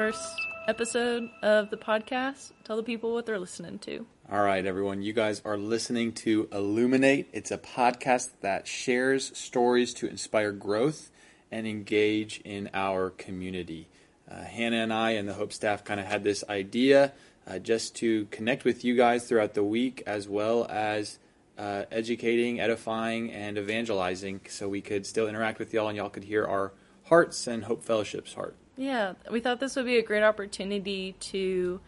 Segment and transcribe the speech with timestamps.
[0.00, 2.52] First episode of the podcast.
[2.64, 4.06] Tell the people what they're listening to.
[4.32, 5.02] All right, everyone.
[5.02, 7.28] You guys are listening to Illuminate.
[7.34, 11.10] It's a podcast that shares stories to inspire growth
[11.52, 13.88] and engage in our community.
[14.26, 17.12] Uh, Hannah and I and the Hope staff kind of had this idea
[17.46, 21.18] uh, just to connect with you guys throughout the week as well as
[21.58, 26.24] uh, educating, edifying, and evangelizing so we could still interact with y'all and y'all could
[26.24, 26.72] hear our
[27.08, 28.56] hearts and Hope Fellowship's heart.
[28.80, 31.80] Yeah, we thought this would be a great opportunity to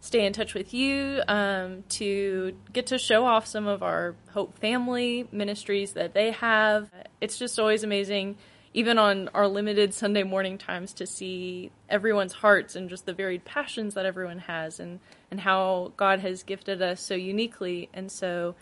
[0.00, 4.58] stay in touch with you, um, to get to show off some of our Hope
[4.58, 6.90] family ministries that they have.
[7.20, 8.36] It's just always amazing,
[8.72, 13.44] even on our limited Sunday morning times, to see everyone's hearts and just the varied
[13.44, 14.98] passions that everyone has and,
[15.30, 17.88] and how God has gifted us so uniquely.
[17.94, 18.56] And so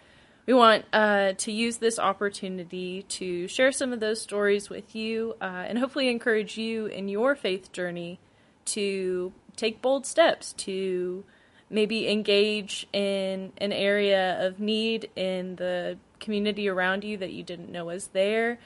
[0.47, 5.35] we want uh, to use this opportunity to share some of those stories with you
[5.41, 8.19] uh, and hopefully encourage you in your faith journey
[8.65, 11.25] to take bold steps to
[11.71, 17.71] maybe engage in an area of need in the community around you that you didn't
[17.71, 18.59] know was there.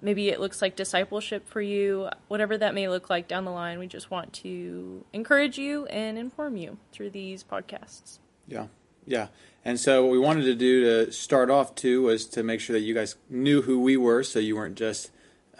[0.00, 3.78] Maybe it looks like discipleship for you, whatever that may look like down the line.
[3.78, 8.18] We just want to encourage you and inform you through these podcasts.
[8.48, 8.66] Yeah,
[9.06, 9.28] yeah.
[9.64, 12.74] And so, what we wanted to do to start off too was to make sure
[12.74, 15.10] that you guys knew who we were, so you weren't just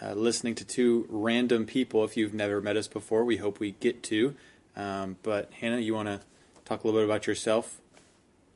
[0.00, 2.04] uh, listening to two random people.
[2.04, 4.34] If you've never met us before, we hope we get to.
[4.76, 6.20] Um, but Hannah, you want to
[6.64, 7.80] talk a little bit about yourself,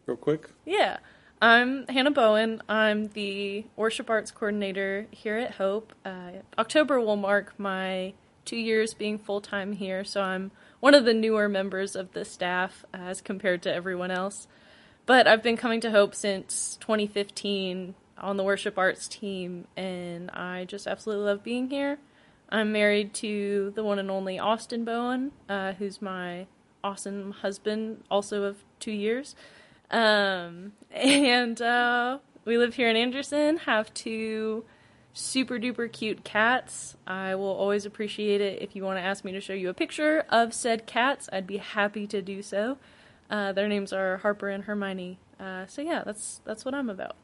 [0.06, 0.50] real quick?
[0.64, 0.98] Yeah.
[1.41, 2.62] I'm Hannah Bowen.
[2.67, 5.92] I'm the worship arts coordinator here at Hope.
[6.02, 8.14] Uh, October will mark my
[8.47, 12.24] two years being full time here, so I'm one of the newer members of the
[12.24, 14.48] staff uh, as compared to everyone else.
[15.07, 20.64] But I've been coming to Hope since 2015 on the worship arts team, and I
[20.64, 21.98] just absolutely love being here.
[22.48, 26.47] I'm married to the one and only Austin Bowen, uh, who's my
[26.83, 29.36] awesome husband, also of two years.
[29.92, 34.64] Um, and uh, we live here in Anderson, have two
[35.13, 36.97] super duper cute cats.
[37.07, 39.75] I will always appreciate it if you want to ask me to show you a
[39.75, 41.29] picture of said cats.
[41.33, 42.79] I'd be happy to do so.
[43.31, 45.19] Uh, their names are Harper and Hermione.
[45.39, 47.17] Uh, so yeah, that's that's what I'm about.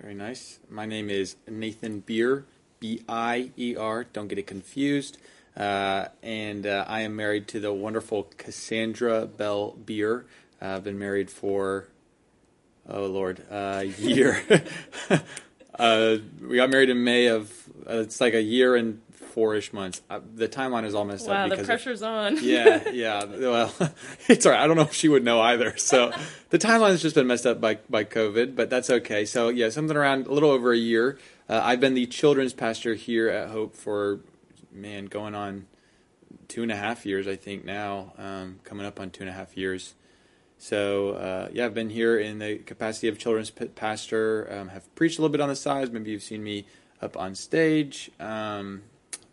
[0.00, 0.60] Very nice.
[0.68, 2.44] My name is Nathan Bier,
[2.80, 4.04] B I E R.
[4.04, 5.18] Don't get it confused.
[5.56, 10.26] Uh, and uh, I am married to the wonderful Cassandra Bell Bier.
[10.60, 11.88] Uh, I've been married for
[12.88, 14.42] oh lord, a year.
[15.76, 17.52] Uh, we got married in May of
[17.86, 19.00] it's like a year and
[19.34, 20.00] four-ish months.
[20.08, 21.50] Uh, the timeline is all messed wow, up.
[21.50, 22.38] Wow, the pressure's of, on.
[22.44, 23.24] yeah, yeah.
[23.24, 23.74] Well,
[24.28, 24.60] it's all right.
[24.60, 25.76] I don't know if she would know either.
[25.76, 26.12] So
[26.50, 29.24] the timeline has just been messed up by by COVID, but that's okay.
[29.24, 31.18] So yeah, something around a little over a year.
[31.48, 34.20] Uh, I've been the children's pastor here at Hope for
[34.72, 35.66] man going on
[36.46, 39.32] two and a half years, I think now, um, coming up on two and a
[39.32, 39.94] half years.
[40.58, 44.48] So uh, yeah, I've been here in the capacity of children's pastor.
[44.50, 45.90] Um, have preached a little bit on the sides.
[45.90, 46.66] Maybe you've seen me
[47.02, 48.10] up on stage.
[48.20, 48.82] Um,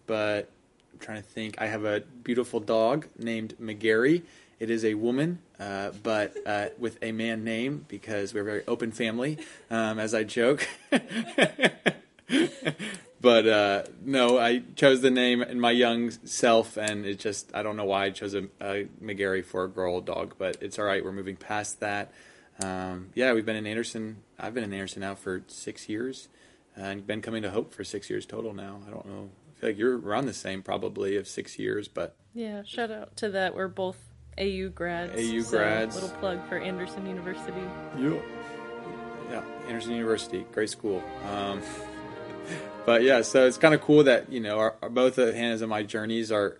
[0.07, 0.49] but
[0.93, 1.55] I'm trying to think.
[1.59, 4.23] I have a beautiful dog named McGarry.
[4.59, 8.63] It is a woman, uh, but uh, with a man name because we're a very
[8.67, 9.39] open family,
[9.71, 10.67] um, as I joke.
[13.21, 17.63] but uh, no, I chose the name in my young self, and it just I
[17.63, 20.85] don't know why I chose a, a McGarry for a girl dog, but it's all
[20.85, 21.03] right.
[21.03, 22.11] We're moving past that.
[22.63, 24.17] Um, yeah, we've been in Anderson.
[24.37, 26.27] I've been in Anderson now for six years,
[26.75, 28.81] and been coming to Hope for six years total now.
[28.87, 29.29] I don't know
[29.61, 32.63] feel like you're around the same probably of six years, but yeah.
[32.65, 33.55] Shout out to that.
[33.55, 33.97] We're both
[34.37, 35.13] AU grads.
[35.13, 35.95] AU so grads.
[35.95, 37.61] Little plug for Anderson University.
[37.97, 38.19] Yeah.
[39.29, 41.01] Yeah, Anderson University, great school.
[41.29, 41.61] Um,
[42.85, 45.61] but yeah, so it's kind of cool that you know our, our, both of Hannah's
[45.61, 46.59] and my journeys are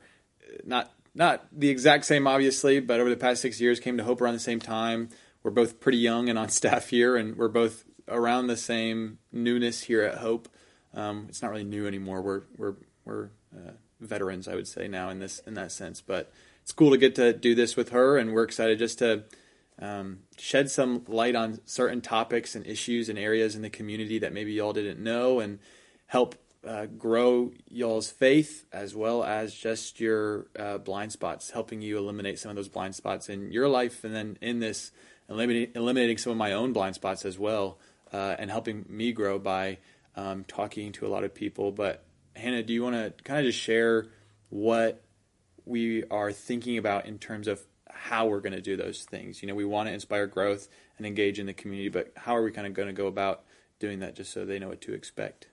[0.64, 4.22] not not the exact same, obviously, but over the past six years came to Hope
[4.22, 5.10] around the same time.
[5.44, 9.82] We're both pretty young and on staff here, and we're both around the same newness
[9.82, 10.48] here at Hope.
[10.94, 12.22] Um, it's not really new anymore.
[12.22, 12.76] We're we're
[13.06, 16.02] we're uh, veterans, I would say now in this in that sense.
[16.02, 16.32] But
[16.62, 19.24] it's cool to get to do this with her, and we're excited just to
[19.80, 24.34] um, shed some light on certain topics and issues and areas in the community that
[24.34, 25.60] maybe y'all didn't know, and
[26.08, 26.36] help
[26.68, 32.38] uh, grow y'all's faith as well as just your uh, blind spots, helping you eliminate
[32.38, 34.92] some of those blind spots in your life, and then in this
[35.30, 37.80] eliminating, eliminating some of my own blind spots as well,
[38.14, 39.78] uh, and helping me grow by
[40.16, 42.04] um, talking to a lot of people, but
[42.36, 44.08] Hannah, do you want to kind of just share
[44.50, 45.04] what
[45.66, 49.42] we are thinking about in terms of how we're going to do those things?
[49.42, 50.68] You know, we want to inspire growth
[50.98, 53.44] and engage in the community, but how are we kind of going to go about
[53.80, 55.48] doing that just so they know what to expect?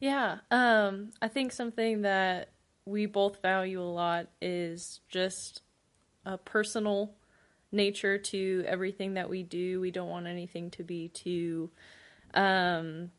[0.00, 2.50] Yeah, um, I think something that
[2.84, 5.62] we both value a lot is just
[6.26, 7.14] a personal
[7.72, 9.80] nature to everything that we do.
[9.80, 11.70] We don't want anything to be too
[12.34, 13.10] um,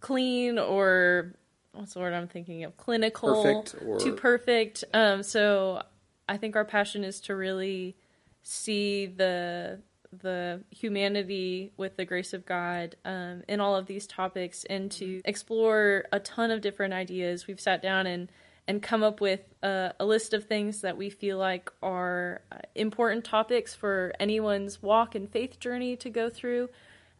[0.00, 1.34] clean or
[1.72, 2.76] what's the word I'm thinking of?
[2.76, 4.84] Clinical, Perfect or- too perfect.
[4.92, 5.82] Um, so
[6.28, 7.96] I think our passion is to really
[8.42, 9.80] see the
[10.20, 15.22] the humanity with the grace of God um, in all of these topics and to
[15.24, 17.46] explore a ton of different ideas.
[17.46, 18.30] We've sat down and
[18.68, 22.58] and come up with a, a list of things that we feel like are uh,
[22.74, 26.68] important topics for anyone's walk and faith journey to go through.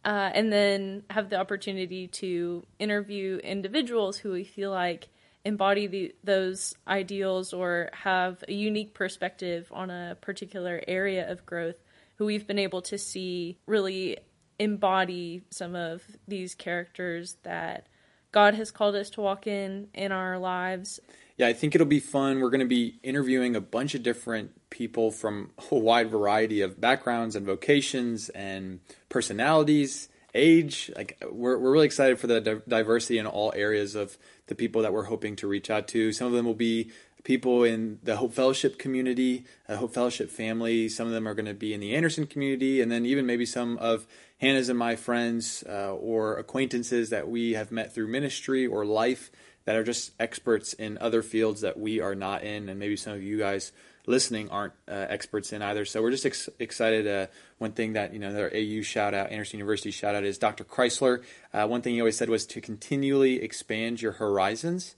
[0.05, 5.09] Uh, and then have the opportunity to interview individuals who we feel like
[5.45, 11.77] embody the, those ideals or have a unique perspective on a particular area of growth
[12.17, 14.19] who we've been able to see really
[14.59, 17.87] embody some of these characters that
[18.31, 21.01] God has called us to walk in in our lives.
[21.37, 22.41] Yeah, I think it'll be fun.
[22.41, 26.81] We're going to be interviewing a bunch of different people from a wide variety of
[26.81, 30.91] backgrounds and vocations and personalities, age.
[30.95, 34.83] Like we're we're really excited for the di- diversity in all areas of the people
[34.83, 36.13] that we're hoping to reach out to.
[36.13, 36.91] Some of them will be
[37.25, 40.89] people in the Hope Fellowship community, a Hope Fellowship family.
[40.89, 43.47] Some of them are going to be in the Anderson community, and then even maybe
[43.47, 44.07] some of
[44.39, 49.31] Hannah's and my friends uh, or acquaintances that we have met through ministry or life
[49.65, 53.13] that are just experts in other fields that we are not in, and maybe some
[53.13, 53.73] of you guys
[54.07, 55.85] listening aren't uh, experts in either.
[55.85, 57.07] So we're just ex- excited.
[57.07, 57.27] Uh,
[57.59, 60.65] one thing that you know, their AU shout out, Anderson University shout out, is Dr.
[60.65, 61.23] Chrysler.
[61.53, 64.97] Uh, one thing he always said was to continually expand your horizons,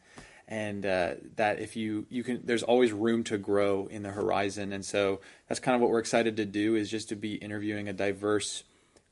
[0.48, 4.72] and uh, that if you you can, there's always room to grow in the horizon.
[4.72, 7.88] And so that's kind of what we're excited to do is just to be interviewing
[7.88, 8.64] a diverse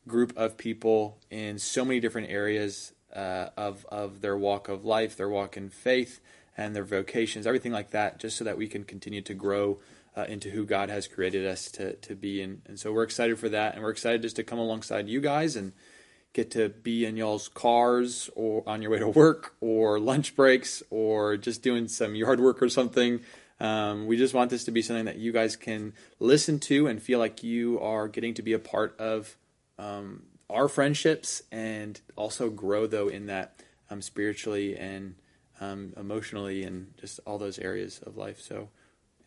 [0.09, 5.17] group of people in so many different areas uh, of of their walk of life,
[5.17, 6.21] their walk in faith,
[6.57, 9.79] and their vocations, everything like that, just so that we can continue to grow
[10.17, 12.43] uh, into who God has created us to to be.
[12.43, 15.21] And, and so we're excited for that, and we're excited just to come alongside you
[15.21, 15.73] guys and
[16.33, 20.83] get to be in y'all's cars or on your way to work or lunch breaks
[20.91, 23.21] or just doing some yard work or something.
[23.61, 27.01] Um, we just want this to be something that you guys can listen to and
[27.01, 29.37] feel like you are getting to be a part of
[29.79, 30.23] um,
[30.53, 33.61] our friendships and also grow though in that
[33.91, 35.15] um, spiritually and
[35.61, 38.41] um, emotionally and just all those areas of life.
[38.41, 38.69] So,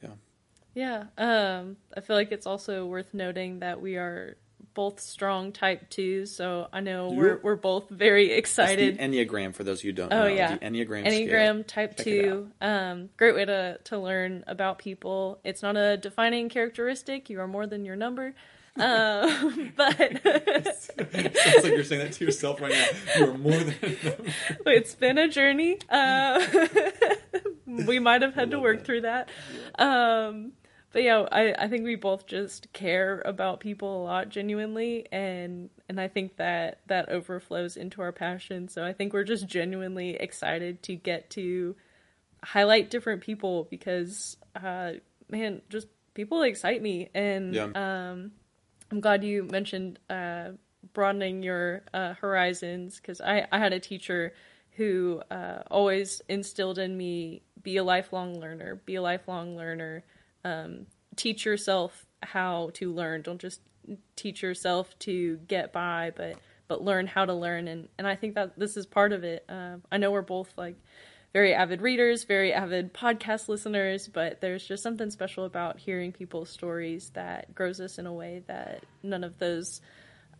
[0.04, 0.10] yeah.
[0.74, 4.36] Yeah, um, I feel like it's also worth noting that we are
[4.74, 8.98] both strong type twos, so I know we're we're both very excited.
[9.00, 10.27] Enneagram for those of you who don't Oh know.
[10.27, 11.06] yeah, The Enneagram.
[11.06, 11.63] Enneagram scale.
[11.63, 12.51] Type Check Two.
[12.60, 15.39] Um, great way to to learn about people.
[15.45, 17.30] It's not a defining characteristic.
[17.30, 18.33] You are more than your number.
[18.77, 22.88] Um, but it Sounds like you're saying that to yourself right now.
[23.18, 23.75] You are more than.
[24.66, 25.77] it's been a journey.
[25.89, 26.45] Uh,
[27.66, 28.86] we might have had to work that.
[28.86, 29.30] through that.
[29.80, 30.51] Um,
[30.92, 35.69] but yeah, I, I think we both just care about people a lot genuinely, and
[35.89, 38.68] and I think that that overflows into our passion.
[38.69, 41.75] So I think we're just genuinely excited to get to
[42.44, 44.94] highlight different people because, uh,
[45.30, 47.72] man, just people excite me, and Yeah.
[47.75, 48.32] um,
[48.92, 50.50] I'm glad you mentioned uh,
[50.94, 54.34] broadening your uh, horizons because I, I had a teacher
[54.72, 60.04] who uh, always instilled in me be a lifelong learner, be a lifelong learner,
[60.44, 63.22] um, teach yourself how to learn.
[63.22, 63.62] Don't just
[64.15, 66.36] teach yourself to get by, but
[66.68, 67.68] but learn how to learn.
[67.68, 69.46] And and I think that this is part of it.
[69.50, 70.75] Um, I know we're both like
[71.36, 76.50] very avid readers, very avid podcast listeners, but there's just something special about hearing people's
[76.50, 79.82] stories that grows us in a way that none of those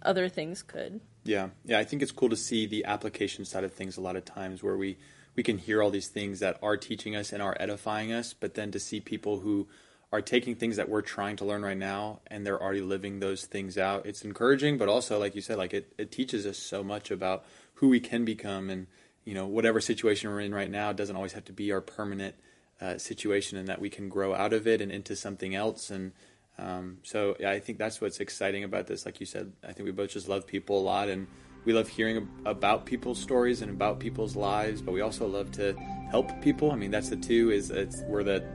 [0.04, 1.02] other things could.
[1.26, 1.80] Yeah, yeah.
[1.80, 4.64] I think it's cool to see the application side of things a lot of times
[4.64, 4.98] where we
[5.36, 8.54] we can hear all these things that are teaching us and are edifying us, but
[8.54, 9.68] then to see people who
[10.14, 13.44] are taking things that we're trying to learn right now and they're already living those
[13.44, 14.06] things out.
[14.06, 17.44] It's encouraging, but also like you said, like it, it teaches us so much about
[17.74, 18.88] who we can become and
[19.26, 22.36] you know whatever situation we're in right now doesn't always have to be our permanent
[22.80, 26.14] uh, situation and that we can grow out of it and into something else and
[26.58, 29.06] um, so yeah, I think that's what's exciting about this.
[29.06, 31.28] Like you said, I think we both just love people a lot, and
[31.66, 34.82] we love hearing about people's stories and about people's lives.
[34.82, 35.74] But we also love to
[36.10, 36.72] help people.
[36.72, 38.46] I mean, that's the two is it's we're the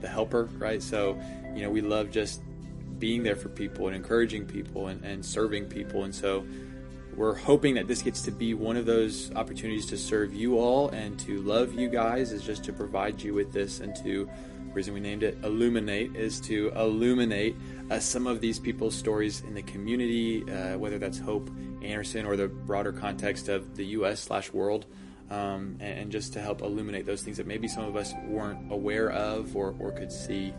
[0.00, 0.82] the helper, right?
[0.82, 1.20] So
[1.54, 2.42] you know, we love just
[2.98, 6.04] being there for people and encouraging people and, and serving people.
[6.04, 6.44] And so
[7.16, 10.88] we're hoping that this gets to be one of those opportunities to serve you all
[10.90, 14.28] and to love you guys is just to provide you with this and to
[14.72, 17.54] reason we named it illuminate is to illuminate
[17.90, 21.48] uh, some of these people's stories in the community uh, whether that's hope
[21.80, 24.86] anderson or the broader context of the us slash world
[25.30, 28.70] um, and, and just to help illuminate those things that maybe some of us weren't
[28.70, 30.52] aware of or, or could see.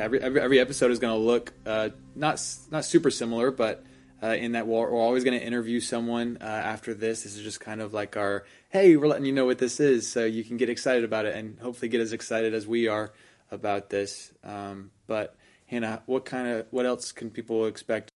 [0.00, 3.84] Every, every, every episode is going to look uh, not not super similar, but
[4.22, 7.22] uh, in that we're, we're always going to interview someone uh, after this.
[7.22, 10.10] This is just kind of like our hey, we're letting you know what this is,
[10.10, 13.12] so you can get excited about it, and hopefully get as excited as we are
[13.50, 14.32] about this.
[14.44, 18.10] Um, but Hannah, what kind of what else can people expect?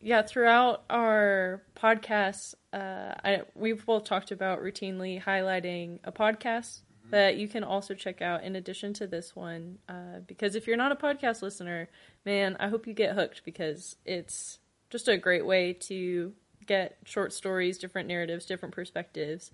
[0.00, 7.36] Yeah, throughout our podcasts, uh, I, we've both talked about routinely highlighting a podcast that
[7.36, 9.78] you can also check out in addition to this one.
[9.88, 11.88] Uh, because if you're not a podcast listener,
[12.24, 14.58] man, I hope you get hooked because it's
[14.90, 16.32] just a great way to
[16.66, 19.50] get short stories, different narratives, different perspectives.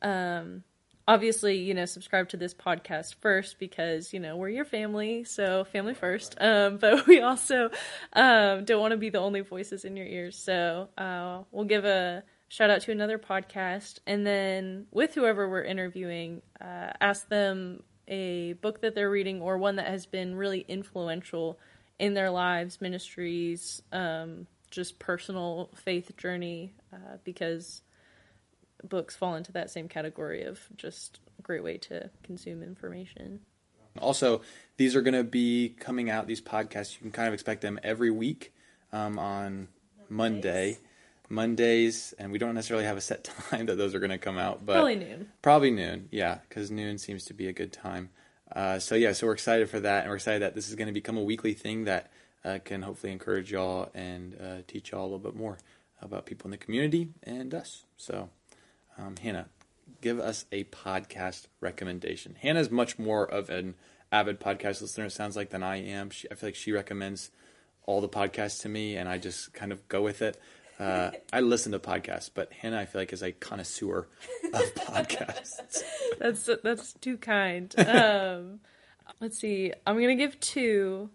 [0.00, 0.64] Um,
[1.06, 5.64] obviously, you know, subscribe to this podcast first because, you know, we're your family, so
[5.64, 6.36] family first.
[6.40, 7.70] Um, but we also
[8.12, 10.36] um, don't want to be the only voices in your ears.
[10.36, 15.64] So uh, we'll give a shout out to another podcast, and then with whoever we're
[15.64, 20.62] interviewing, uh, ask them a book that they're reading or one that has been really
[20.68, 21.58] influential
[21.98, 27.80] in their lives, ministries, um, just personal faith journey, uh, because
[28.84, 33.40] books fall into that same category of just a great way to consume information.
[33.98, 34.42] Also,
[34.76, 37.80] these are going to be coming out, these podcasts, you can kind of expect them
[37.82, 38.52] every week
[38.92, 39.68] um, on
[40.10, 40.72] Monday.
[40.72, 40.78] Mondays,
[42.18, 44.64] and we don't necessarily have a set time that those are going to come out,
[44.64, 45.28] but Probably noon.
[45.40, 48.10] Probably noon, yeah, because noon seems to be a good time.
[48.54, 50.88] Uh, so yeah, so we're excited for that, and we're excited that this is going
[50.88, 52.10] to become a weekly thing that
[52.44, 55.58] uh, can hopefully encourage y'all and uh, teach y'all a little bit more
[56.02, 57.84] about people in the community and us.
[57.96, 58.28] So,
[58.98, 59.46] um, Hannah,
[60.00, 62.36] give us a podcast recommendation.
[62.40, 63.74] Hannah's much more of an
[64.10, 65.06] avid podcast listener.
[65.06, 66.10] It sounds like than I am.
[66.10, 67.30] She, I feel like she recommends
[67.86, 70.38] all the podcasts to me, and I just kind of go with it.
[70.78, 74.08] Uh, I listen to podcasts, but Hannah, I feel like, is a connoisseur
[74.52, 75.82] of podcasts.
[76.18, 77.74] that's that's too kind.
[77.92, 78.60] Um,
[79.20, 79.72] let's see.
[79.86, 81.10] I'm gonna give two.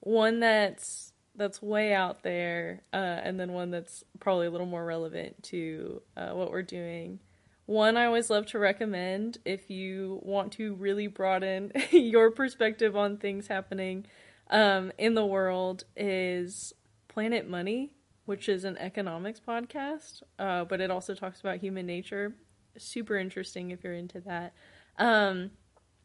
[0.00, 4.84] One that's that's way out there, uh, and then one that's probably a little more
[4.84, 7.20] relevant to uh, what we're doing.
[7.66, 13.18] One I always love to recommend if you want to really broaden your perspective on
[13.18, 14.06] things happening
[14.50, 16.72] um, in the world is
[17.08, 17.92] Planet Money
[18.28, 22.34] which is an economics podcast, uh, but it also talks about human nature.
[22.76, 24.52] Super interesting if you're into that.
[24.98, 25.52] Um,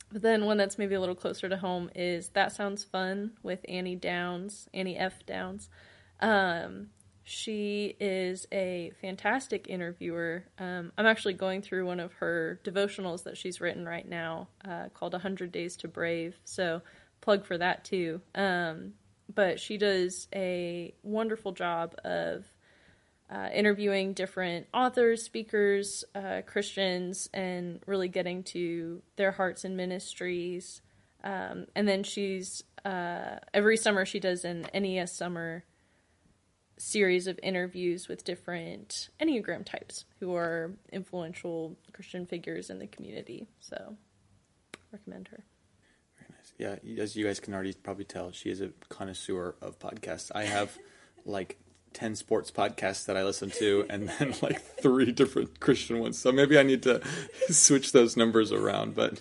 [0.09, 3.59] but then one that's maybe a little closer to home is That Sounds Fun with
[3.67, 5.25] Annie Downs, Annie F.
[5.25, 5.67] Downs.
[6.21, 6.91] Um,
[7.25, 10.45] she is a fantastic interviewer.
[10.57, 14.87] Um, I'm actually going through one of her devotionals that she's written right now uh,
[14.93, 16.39] called 100 Days to Brave.
[16.45, 16.83] So,
[17.19, 18.21] plug for that too.
[18.33, 18.93] Um,
[19.33, 22.45] but she does a wonderful job of
[23.29, 30.81] uh, interviewing different authors, speakers, uh, Christians, and really getting to their hearts and ministries.
[31.23, 35.63] Um, and then she's uh, every summer she does an NES summer
[36.77, 43.47] series of interviews with different Enneagram types who are influential Christian figures in the community.
[43.61, 43.95] So,
[44.91, 45.43] recommend her
[46.57, 50.31] yeah, as you guys can already probably tell, she is a connoisseur of podcasts.
[50.33, 50.77] I have
[51.25, 51.57] like
[51.93, 56.17] 10 sports podcasts that I listen to and then like three different Christian ones.
[56.17, 57.01] So maybe I need to
[57.49, 58.95] switch those numbers around.
[58.95, 59.19] But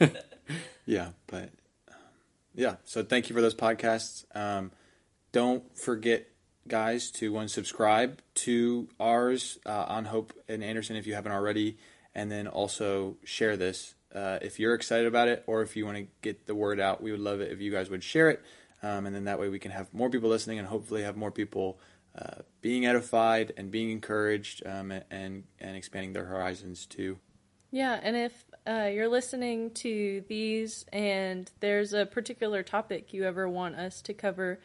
[0.86, 1.50] yeah, but
[1.88, 1.96] um,
[2.54, 2.76] yeah.
[2.84, 4.24] So thank you for those podcasts.
[4.34, 4.72] Um,
[5.32, 6.28] don't forget,
[6.66, 11.78] guys, to one subscribe to ours uh, on Hope and Anderson if you haven't already.
[12.14, 15.98] And then also share this uh, if you're excited about it or if you want
[15.98, 18.42] to get the word out, we would love it if you guys would share it.
[18.82, 21.30] Um, and then that way we can have more people listening and hopefully have more
[21.30, 21.78] people
[22.16, 27.18] uh, being edified and being encouraged um, and, and expanding their horizons too.
[27.70, 33.48] Yeah, and if uh, you're listening to these and there's a particular topic you ever
[33.48, 34.60] want us to cover,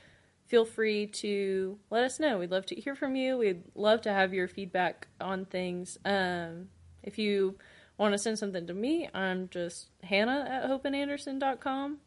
[0.47, 2.39] feel free to let us know.
[2.39, 3.37] We'd love to hear from you.
[3.37, 5.99] We'd love to have your feedback on things.
[6.03, 6.69] Um,
[7.03, 7.57] if you
[7.97, 11.97] want to send something to me, I'm just Hannah at hopeandanderson.com.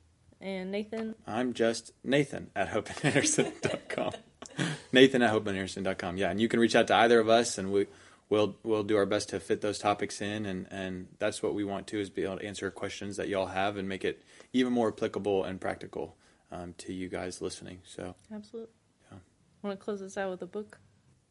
[0.41, 1.17] And Nathan?
[1.27, 4.13] I'm just Nathan at hopeandanderson.com.
[4.93, 6.17] Nathan at hopeandanderson.com.
[6.17, 7.87] Yeah, and you can reach out to either of us, and we,
[8.29, 11.65] we'll we'll do our best to fit those topics in, and, and that's what we
[11.65, 14.73] want to is be able to answer questions that y'all have and make it even
[14.73, 16.17] more applicable and practical
[16.53, 17.81] um, to you guys listening.
[17.85, 18.73] So absolutely.
[19.11, 19.19] Yeah.
[19.63, 20.79] Want to close this out with a book?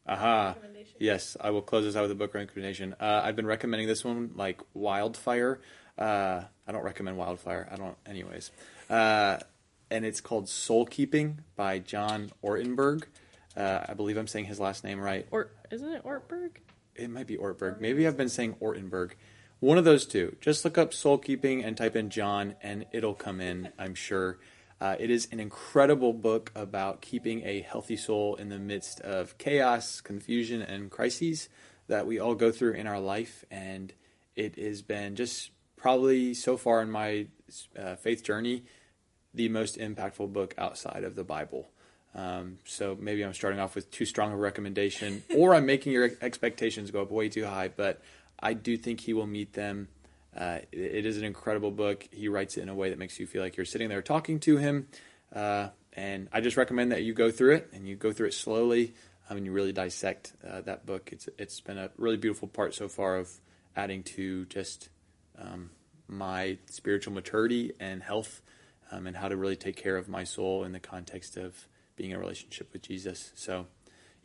[0.08, 0.56] Aha.
[0.98, 2.94] Yes, I will close this out with a book recommendation.
[2.98, 5.60] Uh, I've been recommending this one like Wildfire.
[5.96, 7.68] Uh, I don't recommend Wildfire.
[7.70, 8.50] I don't, anyways.
[8.90, 9.38] Uh,
[9.90, 13.04] and it's called Soul Keeping by John Ortenberg.
[13.56, 15.26] Uh, I believe I'm saying his last name right.
[15.30, 16.50] Or isn't it Ortberg?
[16.94, 17.80] It might be Ortberg.
[17.80, 19.12] Maybe I've been saying Ortenberg.
[19.60, 20.36] One of those two.
[20.40, 23.70] Just look up Soul Keeping and type in John, and it'll come in.
[23.78, 24.38] I'm sure.
[24.80, 29.36] Uh, it is an incredible book about keeping a healthy soul in the midst of
[29.38, 31.48] chaos, confusion, and crises
[31.88, 33.44] that we all go through in our life.
[33.50, 33.92] And
[34.36, 37.26] it has been just probably so far in my
[37.76, 38.64] uh, faith journey
[39.34, 41.68] the most impactful book outside of the Bible.
[42.14, 46.10] Um, so maybe I'm starting off with too strong a recommendation, or I'm making your
[46.20, 47.68] expectations go up way too high.
[47.68, 48.00] But
[48.40, 49.88] I do think he will meet them
[50.38, 52.08] uh, it is an incredible book.
[52.12, 54.38] He writes it in a way that makes you feel like you're sitting there talking
[54.40, 54.86] to him.
[55.34, 58.34] Uh, and I just recommend that you go through it and you go through it
[58.34, 58.94] slowly
[59.28, 61.10] um, and you really dissect uh, that book.
[61.12, 63.28] It's it's been a really beautiful part so far of
[63.74, 64.90] adding to just
[65.36, 65.70] um,
[66.06, 68.40] my spiritual maturity and health
[68.92, 71.66] um, and how to really take care of my soul in the context of
[71.96, 73.32] being in a relationship with Jesus.
[73.34, 73.66] So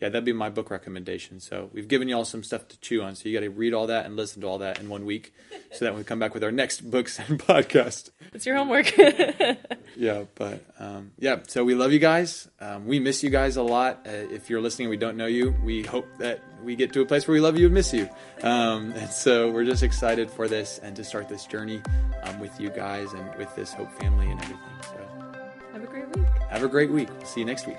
[0.04, 1.40] yeah, that'd be my book recommendation.
[1.40, 3.16] So we've given you all some stuff to chew on.
[3.16, 5.34] So you got to read all that and listen to all that in one week,
[5.72, 8.98] so that when we come back with our next books and podcast, it's your homework.
[9.96, 11.38] yeah, but um, yeah.
[11.48, 12.50] So we love you guys.
[12.60, 14.06] Um, we miss you guys a lot.
[14.06, 15.56] Uh, if you're listening, and we don't know you.
[15.64, 18.10] We hope that we get to a place where we love you and miss you.
[18.42, 21.82] Um, and so we're just excited for this and to start this journey
[22.24, 24.60] um, with you guys and with this Hope family and everything.
[24.82, 25.42] So
[25.72, 26.26] have a great week.
[26.50, 27.08] Have a great week.
[27.24, 27.78] See you next week.